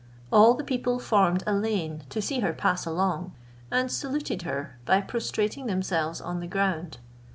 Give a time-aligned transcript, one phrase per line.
[0.31, 3.33] All the people formed a lane to see her pass along,
[3.69, 6.97] and saluted her by prostrating themselves on the ground.